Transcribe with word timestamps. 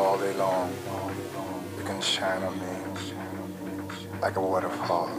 All 0.00 0.18
day 0.18 0.32
long, 0.32 0.72
you 1.76 1.84
can 1.84 2.00
shine 2.00 2.42
on 2.42 2.58
me 2.58 2.66
like 4.22 4.36
a 4.36 4.40
waterfall. 4.40 5.10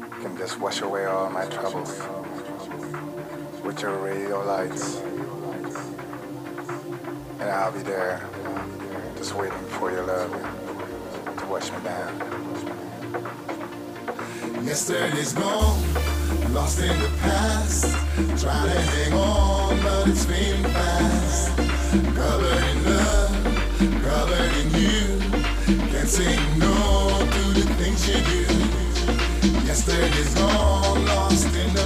You 0.00 0.22
can 0.22 0.34
just 0.38 0.58
wash 0.58 0.80
away 0.80 1.04
all 1.04 1.28
my 1.28 1.44
troubles 1.44 2.00
with 3.62 3.82
your 3.82 3.98
radio 3.98 4.42
lights. 4.46 4.96
And 7.38 7.50
I'll 7.50 7.70
be 7.70 7.82
there, 7.82 8.26
just 9.18 9.34
waiting 9.34 9.66
for 9.76 9.92
your 9.92 10.06
love 10.06 10.32
to 11.36 11.46
wash 11.46 11.70
me 11.70 11.80
down. 11.84 12.12
Yesterday's 14.64 15.34
gone, 15.34 15.82
lost 16.54 16.80
in 16.80 16.98
the 16.98 17.10
past. 17.20 17.94
Try 18.42 18.64
to 18.64 18.80
hang 18.80 19.12
on, 19.12 19.82
but 19.82 20.08
it's 20.08 20.24
been 20.24 20.62
fast. 20.64 21.77
Covered 21.90 22.64
in 22.64 22.84
love, 22.84 23.32
covered 24.04 24.52
in 24.60 24.68
you. 24.74 25.18
Can't 25.90 26.08
say 26.08 26.36
no 26.58 26.74
to 27.18 27.42
the 27.54 27.74
things 27.78 28.06
you 28.06 28.20
do. 28.24 28.48
Lost 31.06 31.54
in 31.54 31.77